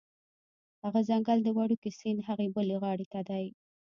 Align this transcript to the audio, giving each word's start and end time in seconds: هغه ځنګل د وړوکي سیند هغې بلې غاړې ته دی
هغه 0.83 0.99
ځنګل 1.09 1.39
د 1.43 1.49
وړوکي 1.57 1.91
سیند 1.99 2.19
هغې 2.27 2.47
بلې 2.55 2.75
غاړې 2.83 3.05
ته 3.11 3.19
دی 3.29 3.45